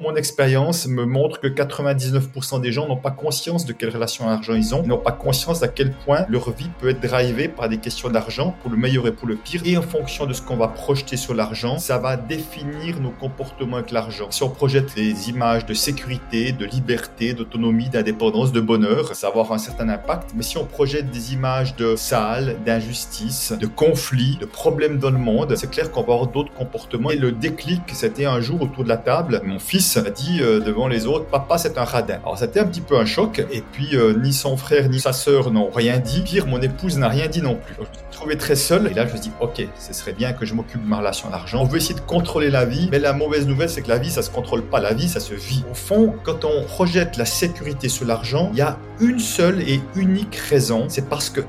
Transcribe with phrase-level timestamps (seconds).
[0.00, 4.30] Mon expérience me montre que 99% des gens n'ont pas conscience de quelle relation à
[4.30, 7.68] l'argent ils ont, n'ont pas conscience à quel point leur vie peut être drivée par
[7.68, 9.60] des questions d'argent, pour le meilleur et pour le pire.
[9.64, 13.78] Et en fonction de ce qu'on va projeter sur l'argent, ça va définir nos comportements
[13.78, 14.28] avec l'argent.
[14.30, 19.40] Si on projette les images de sécurité, de liberté, d'autonomie, d'indépendance, de bonheur, ça va
[19.40, 20.30] avoir un certain impact.
[20.36, 25.18] Mais si on projette des images de sale, d'injustice, de conflits, de problèmes dans le
[25.18, 27.10] monde, c'est clair qu'on va avoir d'autres comportements.
[27.10, 30.60] Et le déclic, c'était un jour autour de la table, mon fils a dit euh,
[30.60, 32.18] devant les autres, papa c'est un radin.
[32.22, 35.12] Alors c'était un petit peu un choc, et puis euh, ni son frère ni sa
[35.12, 36.22] sœur n'ont rien dit.
[36.22, 37.74] Pire, mon épouse n'a rien dit non plus.
[37.74, 40.32] je me suis trouvé très seul, et là je me dis, ok, ce serait bien
[40.32, 41.62] que je m'occupe de ma relation à l'argent.
[41.62, 44.10] On veut essayer de contrôler la vie, mais la mauvaise nouvelle c'est que la vie
[44.10, 45.64] ça se contrôle pas, la vie ça se vit.
[45.70, 49.80] Au fond, quand on projette la sécurité sur l'argent, il y a une seule et
[49.94, 51.40] unique raison, c'est parce que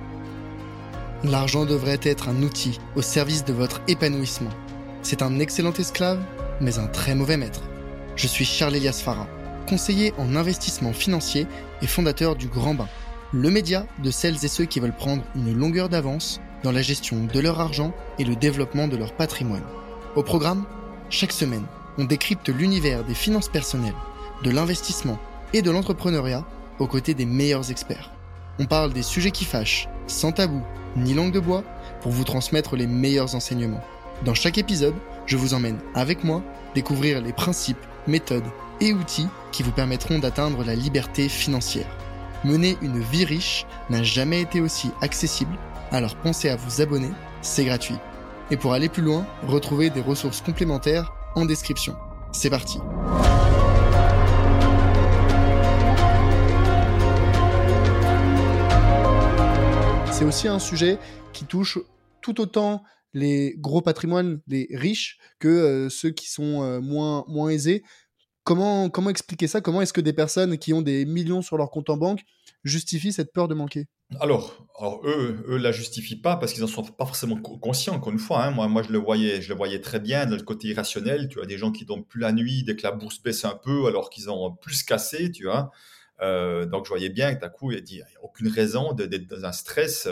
[1.25, 4.51] L'argent devrait être un outil au service de votre épanouissement.
[5.01, 6.23] C'est un excellent esclave,
[6.61, 7.61] mais un très mauvais maître.
[8.19, 9.29] Je suis Charles Elias Farah,
[9.65, 11.47] conseiller en investissement financier
[11.81, 12.89] et fondateur du Grand Bain,
[13.31, 17.23] le média de celles et ceux qui veulent prendre une longueur d'avance dans la gestion
[17.33, 19.63] de leur argent et le développement de leur patrimoine.
[20.17, 20.65] Au programme,
[21.09, 21.63] chaque semaine,
[21.97, 23.95] on décrypte l'univers des finances personnelles,
[24.43, 25.17] de l'investissement
[25.53, 26.45] et de l'entrepreneuriat
[26.79, 28.11] aux côtés des meilleurs experts.
[28.59, 30.61] On parle des sujets qui fâchent, sans tabou
[30.97, 31.63] ni langue de bois,
[32.01, 33.83] pour vous transmettre les meilleurs enseignements.
[34.25, 36.43] Dans chaque épisode, je vous emmène avec moi
[36.75, 38.43] découvrir les principes méthodes
[38.81, 41.87] et outils qui vous permettront d'atteindre la liberté financière.
[42.43, 45.57] Mener une vie riche n'a jamais été aussi accessible,
[45.91, 47.95] alors pensez à vous abonner, c'est gratuit.
[48.51, 51.95] Et pour aller plus loin, retrouvez des ressources complémentaires en description.
[52.33, 52.79] C'est parti
[60.11, 60.97] C'est aussi un sujet
[61.31, 61.79] qui touche
[62.21, 67.49] tout autant les gros patrimoines, les riches, que euh, ceux qui sont euh, moins, moins
[67.49, 67.83] aisés.
[68.43, 69.61] Comment, comment expliquer ça?
[69.61, 72.21] Comment est-ce que des personnes qui ont des millions sur leur compte en banque
[72.63, 73.87] justifient cette peur de manquer?
[74.19, 77.93] Alors, alors, eux, eux la justifient pas parce qu'ils en sont pas forcément conscients.
[77.93, 78.51] Encore une fois, hein.
[78.51, 81.27] moi, moi, je le voyais, je le voyais très bien dans le côté irrationnel.
[81.29, 83.55] Tu as des gens qui dorment plus la nuit dès que la bourse baisse un
[83.55, 85.69] peu, alors qu'ils ont plus cassé, tu vois.
[86.21, 89.45] Euh, donc, je voyais bien que d'un coup, il n'y a aucune raison d'être dans
[89.45, 90.07] un stress.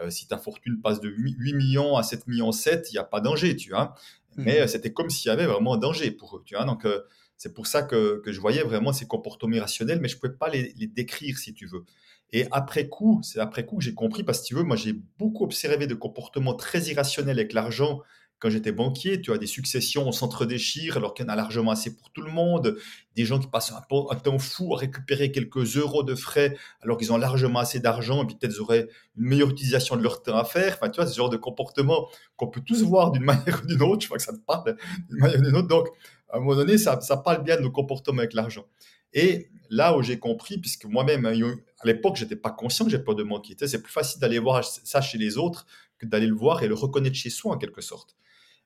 [0.00, 3.04] Euh, si ta fortune passe de 8 millions à 7 millions 7, il n'y a
[3.04, 3.94] pas danger, tu vois.
[4.36, 4.62] Mais mmh.
[4.62, 6.64] euh, c'était comme s'il y avait vraiment un danger pour eux, tu vois.
[6.64, 7.00] Donc, euh,
[7.36, 10.34] c'est pour ça que, que, je voyais vraiment ces comportements irrationnels, mais je ne pouvais
[10.34, 11.84] pas les, les, décrire, si tu veux.
[12.32, 14.94] Et après coup, c'est après coup que j'ai compris, parce que tu veux, moi, j'ai
[15.18, 18.00] beaucoup observé de comportements très irrationnels avec l'argent
[18.38, 21.70] quand j'étais banquier, tu as des successions, on s'entre-déchire alors qu'il y en a largement
[21.70, 22.76] assez pour tout le monde.
[23.16, 27.12] Des gens qui passent un, temps fou à récupérer quelques euros de frais alors qu'ils
[27.12, 30.44] ont largement assez d'argent et puis peut-être auraient une meilleure utilisation de leur temps à
[30.44, 30.74] faire.
[30.74, 33.82] Enfin, tu vois, ce genre de comportement qu'on peut tous voir d'une manière ou d'une
[33.82, 34.02] autre.
[34.02, 34.76] Je crois que ça te parle
[35.08, 35.68] d'une manière ou d'une autre.
[35.68, 35.88] Donc,
[36.28, 38.66] à un moment donné, ça, parle bien de nos comportements avec l'argent.
[39.12, 42.98] Et là où j'ai compris, puisque moi-même, hein, à l'époque, j'étais pas conscient que j'ai
[42.98, 43.54] peur de manquer.
[43.66, 45.66] C'est plus facile d'aller voir ça chez les autres
[45.98, 48.16] que d'aller le voir et le reconnaître chez soi en quelque sorte.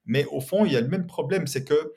[0.09, 1.93] Mais au fond, il y a le même problème, c'est que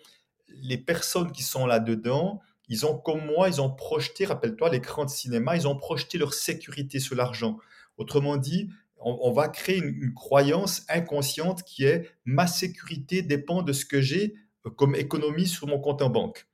[0.49, 5.09] les personnes qui sont là-dedans, ils ont, comme moi, ils ont projeté, rappelle-toi, l'écran de
[5.09, 7.57] cinéma, ils ont projeté leur sécurité sur l'argent.
[7.97, 8.69] Autrement dit,
[9.03, 14.35] on, va créer une, croyance inconsciente qui est ma sécurité dépend de ce que j'ai
[14.65, 16.47] euh, comme économie sur mon compte en banque.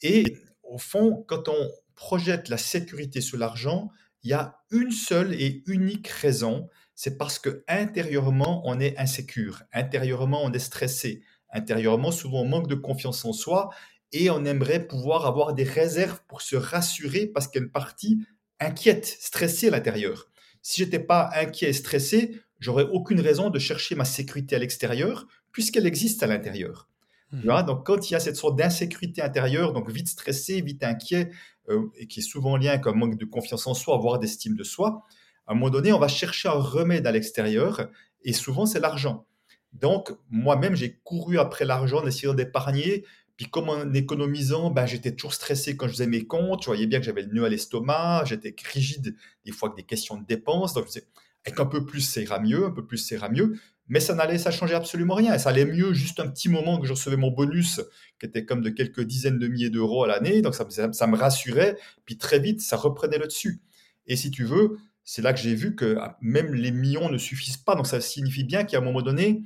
[0.00, 3.90] Et au fond, quand on projette la sécurité sur l'argent,
[4.24, 9.62] il y a une seule et unique raison, c'est parce que intérieurement, on est insécure,
[9.72, 11.22] intérieurement, on est stressé,
[11.52, 13.70] intérieurement, souvent, on manque de confiance en soi
[14.12, 17.72] et on aimerait pouvoir avoir des réserves pour se rassurer parce qu'il y a une
[17.72, 18.26] partie
[18.60, 20.28] inquiète, stressée à l'intérieur.
[20.60, 25.26] Si j'étais pas inquiet et stressé, j'aurais aucune raison de chercher ma sécurité à l'extérieur
[25.50, 26.88] puisqu'elle existe à l'intérieur.
[27.32, 27.62] Mmh.
[27.64, 31.30] Donc, quand il y a cette sorte d'insécurité intérieure, donc vite stressé, vite inquiet,
[31.68, 34.54] euh, et qui est souvent lié avec un manque de confiance en soi, voire d'estime
[34.54, 35.04] de soi,
[35.46, 37.88] à un moment donné, on va chercher un remède à l'extérieur
[38.22, 39.26] et souvent c'est l'argent.
[39.72, 43.04] Donc, moi-même, j'ai couru après l'argent en essayant d'épargner.
[43.36, 46.62] Puis, comme en économisant, ben, j'étais toujours stressé quand je faisais mes comptes.
[46.62, 48.24] Je voyais bien que j'avais le nœud à l'estomac.
[48.26, 50.74] J'étais rigide des fois avec des questions de dépenses.
[50.74, 51.06] Donc, je disais,
[51.46, 52.66] avec un peu plus, ça ira mieux.
[52.66, 53.58] Un peu plus, ça ira mieux.
[53.88, 55.38] Mais ça n'allait, ça changeait absolument rien.
[55.38, 57.80] Ça allait mieux juste un petit moment que je recevais mon bonus,
[58.20, 60.42] qui était comme de quelques dizaines de milliers d'euros à l'année.
[60.42, 61.78] Donc, ça me rassurait.
[62.04, 63.62] Puis, très vite, ça reprenait le dessus.
[64.06, 67.18] Et si tu veux, c'est là que j'ai vu que ah, même les millions ne
[67.18, 67.74] suffisent pas.
[67.74, 69.42] Donc ça signifie bien qu'à un moment donné,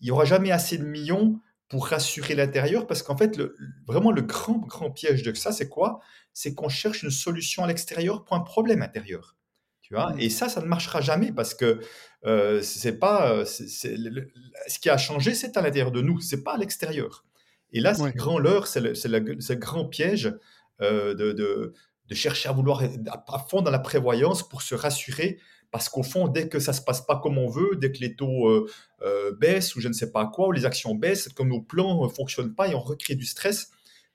[0.00, 3.56] il n'y aura jamais assez de millions pour rassurer l'intérieur, parce qu'en fait, le,
[3.88, 5.98] vraiment le grand, grand piège de ça, c'est quoi?
[6.32, 9.36] C'est qu'on cherche une solution à l'extérieur pour un problème intérieur.
[9.82, 10.12] Tu vois?
[10.12, 10.20] Mmh.
[10.20, 11.80] Et ça, ça ne marchera jamais parce que
[12.24, 16.54] euh, c'est pas, euh, ce qui a changé, c'est à l'intérieur de nous, c'est pas
[16.54, 17.24] à l'extérieur.
[17.72, 18.12] Et là, c'est Ouais.
[18.12, 20.32] grand leurre, c'est le, c'est le- c'est le grand piège
[20.82, 21.72] euh, de, de,
[22.08, 25.38] de chercher à vouloir à fond dans la prévoyance pour se rassurer.
[25.70, 28.14] Parce qu'au fond, dès que ça se passe pas comme on veut, dès que les
[28.14, 28.70] taux euh,
[29.02, 32.04] euh, baissent ou je ne sais pas quoi, ou les actions baissent, comme nos plans
[32.04, 33.70] ne fonctionnent pas et on recrée du stress,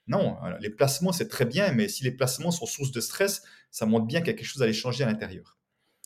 [0.08, 3.42] non, euh, les placements, c'est très bien, mais si les placements sont source de stress,
[3.70, 5.58] ça montre bien qu'il y a quelque chose à aller changer à l'intérieur.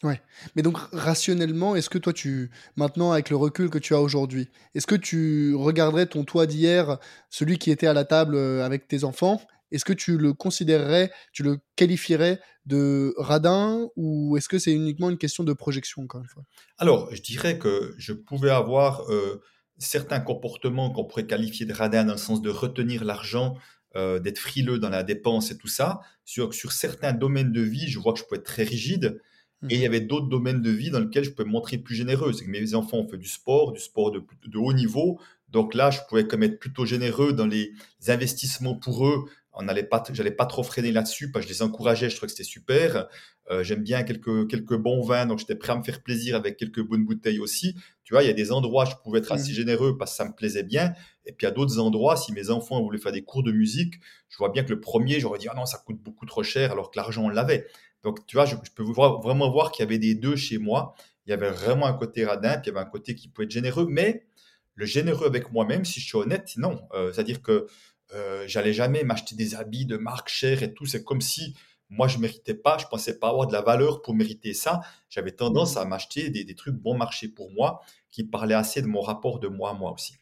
[0.03, 0.21] Ouais.
[0.55, 4.51] Mais donc rationnellement, est-ce que toi tu maintenant avec le recul que tu as aujourd'hui,
[4.75, 6.99] est-ce que tu regarderais ton toi d'hier,
[7.31, 9.41] celui qui était à la table, avec tes enfants,
[9.71, 15.11] est-ce que tu le considérerais, tu le qualifierais de radin ou est-ce que c'est uniquement
[15.11, 16.45] une question de projection encore une fois?
[16.79, 19.41] Alors, je dirais que je pouvais avoir euh,
[19.79, 23.57] certains comportements qu'on pourrait qualifier de radins dans le sens de retenir l'argent,
[23.97, 26.01] euh, d'être frileux dans la dépense et tout ça.
[26.25, 29.21] Sur, sur certains domaines de vie, je vois que je peux être très rigide.
[29.69, 31.79] Et il y Mmh avait d'autres domaines de vie dans lesquels je peux me montrer
[31.79, 32.33] plus généreux.
[32.33, 35.19] C'est que mes enfants ont fait du sport, du sport de, de haut niveau.
[35.49, 37.73] Donc là, je pouvais comme être plutôt généreux dans les
[38.07, 39.25] investissements pour eux.
[39.57, 42.29] On n'allait pas, j'allais pas trop freiner là-dessus, parce que je les encourageais, je trouvais
[42.29, 43.09] que c'était super.
[43.51, 46.57] Euh, j'aime bien quelques, quelques bons vins, donc j'étais prêt à me faire plaisir avec
[46.57, 47.75] quelques bonnes bouteilles aussi.
[48.05, 50.13] Tu vois, il y a des endroits où je pouvais être assez Mmh généreux parce
[50.13, 50.93] que ça me plaisait bien.
[51.25, 53.53] Et puis il y a d'autres endroits, si mes enfants voulaient faire des cours de
[53.53, 53.95] musique,
[54.29, 56.73] je vois bien que le premier, j'aurais dit, ah non, ça coûte beaucoup trop cher,
[56.73, 57.67] alors que l'argent, on l'avait.
[58.03, 60.59] Donc, tu vois, je, je peux voir- vraiment voir qu'il y avait des deux chez
[60.59, 60.95] moi.
[61.27, 63.47] Il y avait vraiment un côté radin, puis il y avait un côté qui pouvait
[63.47, 63.87] être généreux.
[63.89, 64.27] Mais
[64.75, 66.81] le généreux avec moi-même, si je suis honnête, non.
[66.95, 67.67] Euh, C'est-à-dire que
[68.15, 70.87] euh, j'allais jamais m'acheter des habits de marque chère et tout.
[70.87, 71.55] C'est comme si
[71.89, 74.81] moi, je méritais pas, je pensais pas avoir de la valeur pour mériter ça.
[75.09, 77.81] J'avais tendance à m'acheter des, des trucs bon marché pour moi,
[78.11, 80.17] qui parlaient assez de mon rapport de moi à moi aussi.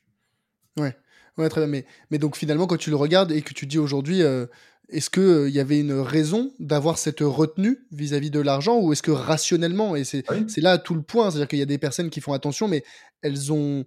[0.76, 0.96] Ouais.
[1.36, 3.78] Ouais, très bien, mais mais donc finalement, quand tu le regardes et que tu dis
[3.78, 4.48] aujourd'hui, heu,
[4.88, 8.78] est-ce que, heu, il y avait une raison d'avoir cette retenue vis-à-vis de l'argent?
[8.78, 10.44] Ou est-ce que rationnellement et c'est Oui.
[10.48, 12.84] c'est là tout le point, c'est-à-dire qu'il y a des personnes qui font attention, mais
[13.22, 13.84] elles ont,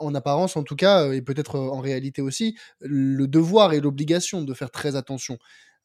[0.00, 3.80] en apparence en tout cas, heu, et peut-être, heu, en réalité aussi, le devoir et
[3.80, 5.38] l'obligation de faire très attention.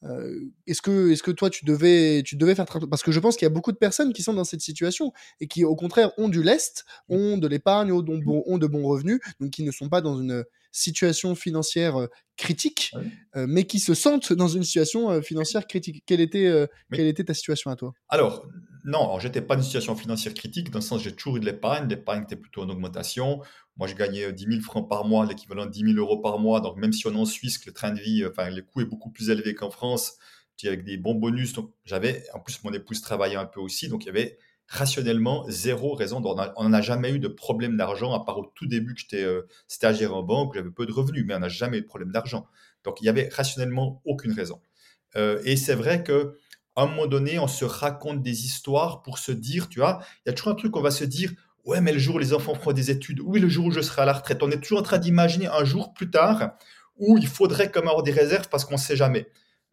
[0.03, 3.19] Heu, est-ce que est-ce que toi tu devais tu devais faire très parce que je
[3.19, 5.75] pense qu'il y a beaucoup de personnes qui sont dans cette situation et qui au
[5.75, 9.63] contraire ont du lest, ont de l'épargne, ont bon ont de bons revenus, donc qui
[9.63, 10.43] ne sont pas dans une,
[10.75, 12.91] situation financière, critique,
[13.35, 16.03] heu, mais qui se sentent dans une situation, financière critique.
[16.05, 17.93] Quelle était, quelle était ta situation à toi?
[18.09, 18.45] Alors,
[18.85, 21.39] non, alors j'étais pas dans une situation financière critique, dans le sens j'ai toujours eu
[21.39, 21.89] de l'épargne.
[21.89, 23.41] L'épargne était plutôt en augmentation.
[23.77, 26.37] Moi, je gagnais euh, 10 000 francs par mois, l'équivalent de 10 000 euros par
[26.39, 26.61] mois.
[26.61, 28.61] Donc, même si on est en Suisse, que le train de vie, euh, enfin, le
[28.61, 30.17] coût est beaucoup plus élevé qu'en France,
[30.63, 31.53] avec des bons bonus.
[31.53, 33.89] Donc, j'avais, en plus, mon épouse travaillait un peu aussi.
[33.89, 34.37] Donc, il y avait
[34.67, 36.21] rationnellement zéro raison.
[36.55, 39.47] On n'a jamais eu de problème d'argent, à part au tout début que j'étais euh,
[39.67, 42.47] stagiaire en banque, j'avais peu de revenus, mais on n'a jamais eu de problème d'argent.
[42.83, 44.61] Donc, il y avait rationnellement aucune raison.
[45.15, 46.37] Euh, et c'est vrai que
[46.75, 50.29] à un moment donné, on se raconte des histoires pour se dire, tu vois, il
[50.29, 51.31] y a toujours un truc, on va se dire,
[51.65, 53.81] ouais, mais le jour où les enfants feront des études, oui, le jour où je
[53.81, 56.51] serai à la retraite, on est toujours en train d'imaginer un jour plus tard
[56.97, 59.27] où il faudrait même avoir des réserves parce qu'on ne sait jamais.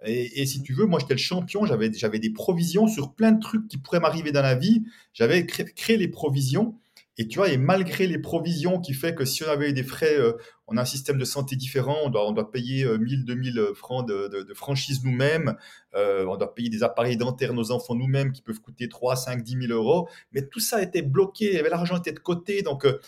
[0.05, 3.69] Et, si tu veux, moi j'étais le champion, j'avais des provisions sur plein de trucs
[3.69, 4.83] qui pourraient m'arriver dans la vie.
[5.15, 6.75] J'avais cré- créé les provisions.
[7.19, 9.83] Et tu vois, et malgré les provisions qui fait que si on avait eu des
[9.83, 10.33] frais, euh,
[10.67, 13.61] on a un système de santé différent, on doit, on doit payer euh, 1000, 2000
[13.75, 15.55] francs de, franchise nous-mêmes,
[15.95, 19.43] euh, on doit payer des appareils dentaires nos enfants nous-mêmes qui peuvent coûter 3, 5,
[19.43, 20.09] 10 000 euros.
[20.33, 22.63] Mais tout ça était bloqué, l'argent était de côté.
[22.63, 22.99] Donc, euh,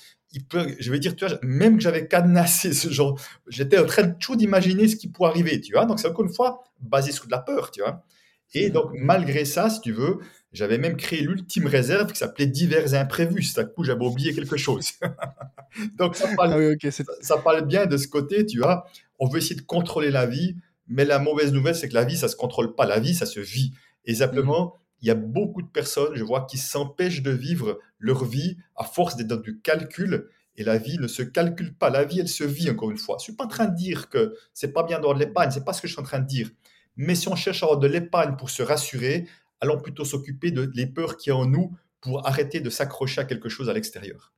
[0.79, 3.19] je vais dire, tu vois, même que j'avais cadenassé ce genre,
[3.49, 5.87] j'étais en train de toujours d'imaginer ce qui pourrait arriver, tu vois.
[5.87, 8.05] Donc, c'est encore une fois basé sur de la peur, tu vois.
[8.53, 10.19] Et donc, malgré ça, si tu veux,
[10.53, 13.43] j'avais même créé l'ultime réserve qui s'appelait divers imprévus.
[13.43, 14.93] C'est à coup, j'avais oublié quelque chose.
[15.99, 18.87] donc, ça parle, Ah oui, ça parle bien de ce côté, tu vois.
[19.19, 22.17] On veut essayer de contrôler la vie, mais la mauvaise nouvelle, c'est que la vie,
[22.17, 22.87] ça se contrôle pas.
[22.87, 23.73] La vie, ça se vit.
[24.05, 28.25] Et simplement, il y a beaucoup de personnes, je vois, qui s'empêchent de vivre leur
[28.25, 30.29] vie à force d'être dans du calcul.
[30.57, 31.91] Et la vie ne se calcule pas.
[31.91, 33.17] La vie, elle se vit, encore une fois.
[33.19, 35.51] Je suis pas en train de dire que c'est pas bien d'avoir de l'épargne.
[35.51, 36.49] C'est pas ce que je suis en train de dire.
[36.97, 39.27] Mais si on cherche à avoir de l'épargne pour se rassurer,
[39.61, 43.21] allons plutôt s'occuper de les peurs qu'il y a en nous pour arrêter de s'accrocher
[43.21, 44.33] à quelque chose à l'extérieur.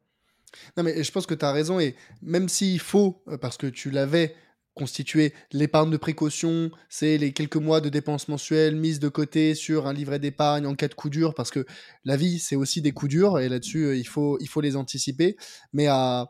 [0.77, 3.67] Non, mais je pense que tu as raison et même s'il faut, heu, parce que
[3.67, 4.35] tu l'avais
[4.75, 9.87] constitué, l'épargne de précaution, c'est les quelques mois de dépenses mensuelles mises de côté sur
[9.87, 11.65] un livret d'épargne en cas de coup dur, parce que
[12.05, 14.77] la vie, c'est aussi des coups durs et là-dessus, heu, il faut il faut les
[14.77, 15.37] anticiper.
[15.73, 16.27] Mais à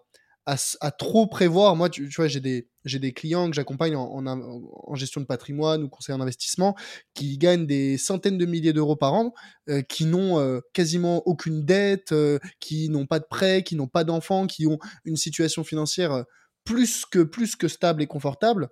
[0.80, 4.04] à trop prévoir, moi, tu tu vois, j'ai des j'ai des clients que j'accompagne en
[4.10, 6.76] en in en gestion de patrimoine ou conseil en investissement
[7.14, 9.34] qui gagnent des centaines de milliers d'euros par an,
[9.68, 13.88] heu, qui n'ont, heu, quasiment aucune dette, heu, qui n'ont pas de prêts, qui n'ont
[13.88, 16.24] pas d'enfants, qui ont une situation financière,
[16.64, 18.68] plus que plus que stable et confortable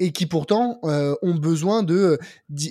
[0.00, 2.18] et qui pourtant, ont besoin de,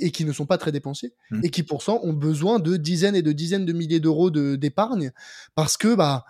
[0.01, 1.43] et qui ne sont pas très dépensiers Mmh.
[1.43, 5.11] et qui pourtant ont besoin de dizaines et de dizaines de milliers d'euros de d'épargne
[5.55, 6.23] parce que, bah,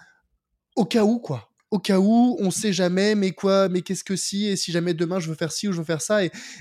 [0.76, 1.50] au cas où, quoi.
[1.72, 4.94] Au cas où, on sait jamais, mais quoi, mais qu'est-ce que si, et si jamais
[4.94, 6.20] demain je veux faire ci ou je veux faire ça,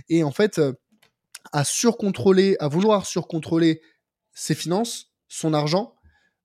[0.08, 0.60] et, en fait,
[1.52, 3.80] à surcontrôler, à vouloir surcontrôler
[4.32, 5.94] ses finances, son argent,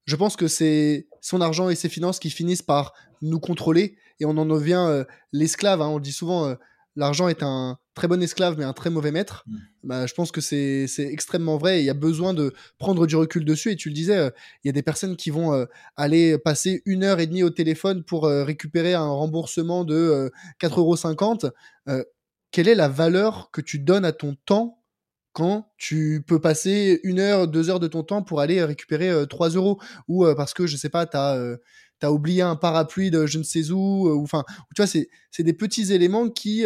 [0.06, 4.26] je pense que c'est son argent et ses finances qui finissent par nous contrôler et
[4.26, 5.82] on en devient l'esclave.
[5.82, 5.88] Hein.
[5.88, 6.56] On dit souvent,
[6.96, 9.44] l'argent est un très bon esclave mais un très mauvais maître.
[9.48, 9.58] Mmh.
[9.84, 11.82] Bah, je pense que c'est extrêmement vrai.
[11.82, 13.72] il y a besoin de prendre du recul dessus.
[13.72, 14.32] Et tu le disais,
[14.64, 18.04] il y a des personnes qui vont aller passer une heure et demie au téléphone
[18.04, 20.32] pour récupérer un remboursement de
[20.62, 22.04] 4,50 euros.
[22.52, 24.78] quelle est la valeur que tu donnes à ton temps
[25.34, 29.50] quand tu peux passer une heure, deux heures de ton temps pour aller récupérer 3
[29.50, 29.80] euros?
[30.08, 31.58] Ou parce que je sais pas, tu as,
[32.04, 34.44] as, oublié un parapluie de je ne sais où, ou enfin,
[34.76, 36.66] tu vois, c'est des petits éléments qui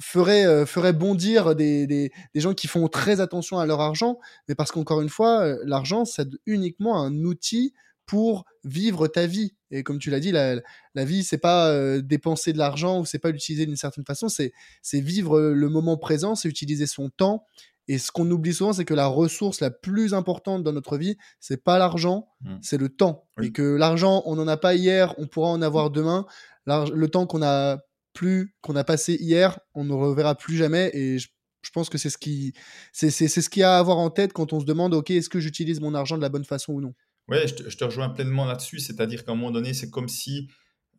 [0.00, 4.18] feraient, feraient bondir des, des, des, gens qui font très attention à leur argent,
[4.48, 7.74] mais parce qu'encore une fois, l'argent, c'est uniquement un outil
[8.10, 9.54] pour vivre ta vie.
[9.70, 10.56] Et comme tu l'as dit, la,
[10.96, 14.28] la vie, c'est pas euh, dépenser de l'argent ou c'est pas l'utiliser d'une certaine façon,
[14.28, 14.52] c'est
[15.00, 17.44] vivre le moment présent, c'est utiliser son temps.
[17.86, 21.18] Et ce qu'on oublie souvent, c'est que la ressource la plus importante dans notre vie,
[21.38, 22.56] c'est pas l'argent, mmh.
[22.62, 23.28] c'est le temps.
[23.40, 26.26] Et que l'argent, on n'en a pas hier, on pourra en avoir demain.
[26.66, 27.78] Le temps qu'on a
[28.12, 30.90] plus, qu'on a passé hier, on ne reverra plus jamais.
[30.94, 31.28] Et je,
[31.72, 32.52] pense que c'est ce qui,
[32.92, 35.28] c'est ce qu'il y a à avoir en tête quand on se demande, ok, est-ce
[35.28, 36.94] que j'utilise mon argent de la bonne façon ou non?
[37.28, 38.80] Oui, je te, rejoins pleinement là-dessus.
[38.80, 40.48] C'est-à-dire qu'à un moment donné, c'est comme si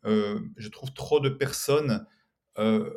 [0.05, 2.05] euh, je trouve trop de personnes
[2.57, 2.89] euh,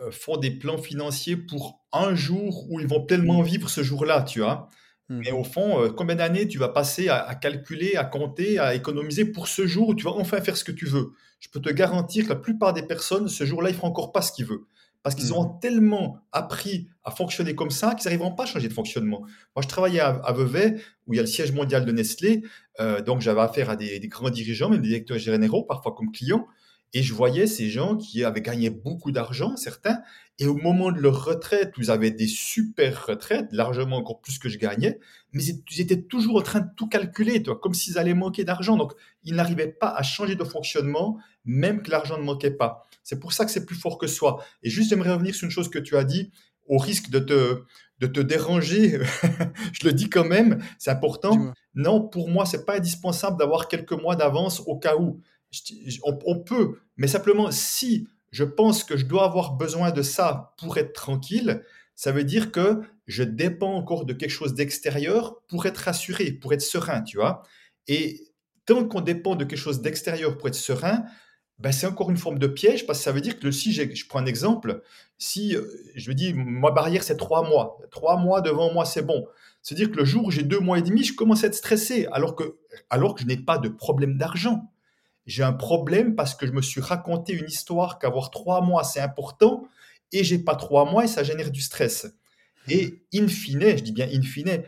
[0.00, 4.22] euh, font des plans financiers pour un jour où ils vont pleinement vivre ce jour-là,
[4.22, 4.68] tu vois?
[5.08, 5.20] Mmh.
[5.24, 9.48] Mais au fond, combien d'années tu vas passer à, calculer, à compter, à économiser pour
[9.48, 11.12] ce jour où tu vas enfin faire ce que tu veux?
[11.40, 14.12] Je peux te garantir que la plupart des personnes, ce jour-là, ils ne feront encore
[14.12, 14.66] pas ce qu'ils veulent
[15.02, 15.60] parce qu'ils auront mmh.
[15.60, 19.20] tellement appris à fonctionner comme ça qu'ils n'arriveront pas à changer de fonctionnement.
[19.54, 22.42] Moi, je travaillais à, Vevey, où il y a le siège mondial de Nestlé,
[22.80, 26.46] euh, donc j'avais affaire à des, grands dirigeants, même des directeurs généraux, parfois comme clients,
[26.94, 30.00] et je voyais ces gens qui avaient gagné beaucoup d'argent, certains,
[30.38, 34.48] et au moment de leur retraite, ils avaient des super retraites, largement encore plus que
[34.48, 35.00] je gagnais,
[35.32, 38.76] mais ils étaient toujours en train de tout calculer, toi, comme s'ils allaient manquer d'argent.
[38.76, 38.92] Donc,
[39.24, 42.86] ils n'arrivaient pas à changer de fonctionnement, même que l'argent ne manquait pas.
[43.02, 44.44] C'est pour ça que c'est plus fort que soi.
[44.62, 46.30] Et juste, j'aimerais revenir sur une chose que tu as dit,
[46.66, 47.62] au risque de te,
[47.98, 49.00] de te déranger,
[49.72, 51.52] je le dis quand même, c'est important.
[51.74, 55.20] Non, pour moi, c'est pas indispensable d'avoir quelques mois d'avance au cas où.
[56.02, 60.76] On, peut, mais simplement si je pense que je dois avoir besoin de ça pour
[60.76, 61.62] être tranquille,
[61.94, 66.52] ça veut dire que je dépends encore de quelque chose d'extérieur pour être rassuré, pour
[66.52, 67.42] être serein, tu vois.
[67.86, 68.28] Et
[68.66, 71.04] tant qu'on dépend de quelque chose d'extérieur pour être serein,
[71.58, 74.08] ben, c'est encore une forme de piège parce que ça veut dire que si je
[74.08, 74.82] prends un exemple,
[75.16, 75.64] si euh,
[75.96, 79.26] je me dis ma barrière c'est trois mois, trois mois devant moi c'est bon,
[79.62, 81.54] c'est dire que le jour où j'ai deux mois et demi, je commence à être
[81.54, 82.58] stressé alors que,
[82.90, 84.70] alors que je n'ai pas de problème d'argent.
[85.28, 89.00] J'ai un problème parce que je me suis raconté une histoire qu'avoir trois mois c'est
[89.00, 89.68] important
[90.10, 92.08] et j'ai pas trois mois et ça génère du stress.
[92.68, 94.62] Et in fine, je dis bien in fine,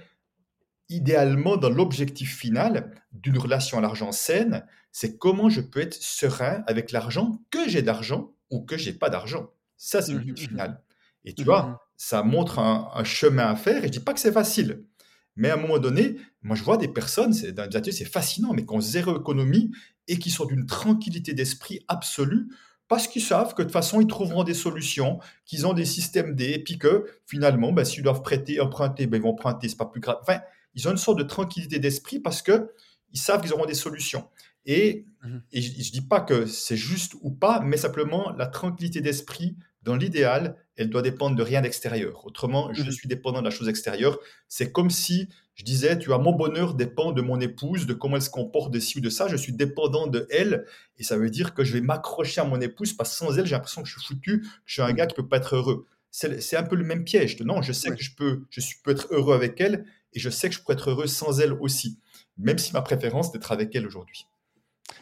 [0.91, 6.63] idéalement dans l'objectif final d'une relation à l'argent saine, c'est comment je peux être serein
[6.67, 9.51] avec l'argent, que j'ai d'argent ou que j'ai pas d'argent.
[9.79, 10.83] Ça, c'est le but mmh final.
[11.25, 13.83] Et tu mmh vois, ça montre un, chemin à faire.
[13.83, 14.85] Et je dis pas que c'est facile.
[15.37, 18.05] Mais à un moment donné, moi, je vois des personnes, c'est, dans les ateliers, c'est
[18.05, 19.71] fascinant, mais qui ont zéro économie
[20.09, 22.49] et qui sont d'une tranquillité d'esprit absolue
[22.91, 26.35] parce qu'ils savent que de toute façon, ils trouveront des solutions, qu'ils ont des systèmes
[26.35, 29.77] D, et puis que finalement, ben, s'ils doivent prêter, emprunter, ben, ils vont emprunter, c'est
[29.77, 30.19] pas plus grave.
[30.23, 30.41] Enfin,
[30.75, 32.73] ils ont une sorte de tranquillité d'esprit parce que
[33.13, 34.29] ils savent qu'ils auront des solutions.
[34.67, 39.01] Et, mmh je ne dis pas que c'est juste ou pas, mais simplement la tranquillité
[39.01, 42.27] d'esprit, dans l'idéal, elle doit dépendre de rien d'extérieur.
[42.27, 44.19] Autrement, je mmh suis dépendant de la chose extérieure.
[44.49, 48.17] C'est comme si je disais, tu vois, mon bonheur dépend de mon épouse, de comment
[48.17, 49.29] elle se comporte, de ci ou de ça.
[49.29, 50.65] Je suis dépendant de elle.
[50.99, 53.47] Et ça veut dire que je vais m'accrocher à mon épouse parce que sans elle,
[53.47, 54.95] j'ai l'impression que je suis foutu, que je suis un mmh.
[54.95, 55.87] gars qui peut pas être heureux.
[56.11, 57.39] C'est un peu le même piège.
[57.41, 60.29] Non, je sais que je peux, je suis, peux être heureux avec elle et je
[60.29, 61.99] sais que je peux être heureux sans elle aussi.
[62.37, 64.27] Même si ma préférence d'être avec elle aujourd'hui.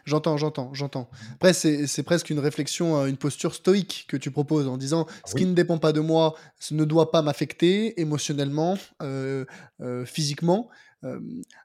[0.04, 1.10] J'entends, j'entends, j'entends.
[1.34, 5.14] Après, c'est presque une réflexion, euh, une posture stoïque que tu proposes en disant ah
[5.26, 9.44] ce qui ne dépend pas de moi ce ne doit pas m'affecter émotionnellement, euh,
[9.80, 10.68] euh, physiquement.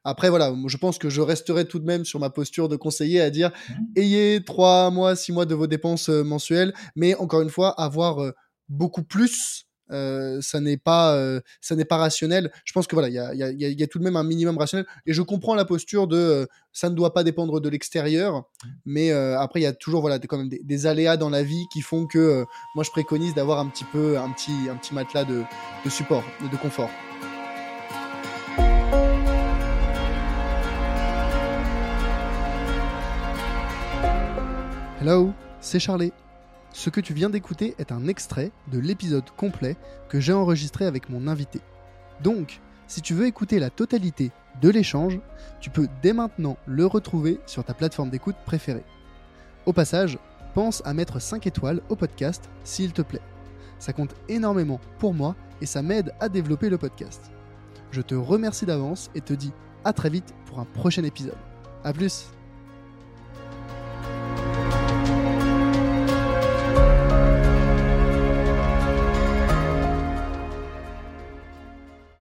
[0.04, 3.20] après, voilà, je pense que je resterai tout de même sur ma posture de conseiller
[3.20, 3.74] à dire mmh.
[3.96, 8.20] ayez trois mois, six mois de vos dépenses mensuelles, mais encore une fois, avoir
[8.70, 12.52] beaucoup plus euh, ça n'est pas euh, ça n'est pas rationnel.
[12.66, 14.24] Je pense que voilà il y a, y, a, y a, tout de même un
[14.24, 14.86] minimum rationnel.
[15.06, 18.50] Et je comprends la posture de euh, ça ne doit pas dépendre de l'extérieur
[18.86, 21.82] mais après il y a toujours voilà quand même des, aléas dans la vie qui
[21.82, 25.44] font que moi je préconise d'avoir un petit peu un petit un petit matelas de,
[25.86, 26.90] de support de confort.
[35.00, 36.14] Hello, c'est Charlie.
[36.74, 39.78] Ce que tu viens d'écouter est un extrait de l'épisode complet
[40.10, 41.62] que j'ai enregistré avec mon invité.
[42.22, 45.20] Donc, si tu veux écouter la totalité de l'échange,
[45.62, 48.84] tu peux dès maintenant le retrouver sur ta plateforme d'écoute préférée.
[49.68, 50.18] Au passage,
[50.56, 53.22] pense à mettre 5 étoiles au podcast s'il te plaît.
[53.78, 57.32] Ça compte énormément pour moi et ça m'aide à développer le podcast.
[57.92, 59.54] Je te remercie d'avance et te dis
[59.86, 61.38] à très vite pour un prochain épisode.
[61.84, 62.32] A plus